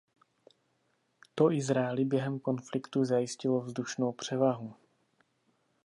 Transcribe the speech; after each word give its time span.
To 1.35 1.51
Izraeli 1.51 2.05
během 2.05 2.39
konfliktu 2.39 3.05
zajistilo 3.05 3.61
vzdušnou 3.61 4.11
převahu. 4.11 4.73